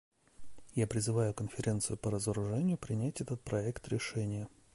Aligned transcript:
Я 0.73 0.87
призываю 0.87 1.31
Конференцию 1.31 1.95
по 1.95 2.09
разоружению 2.09 2.75
принять 2.79 3.21
этот 3.21 3.39
проект 3.43 3.87
решения. 3.89 4.47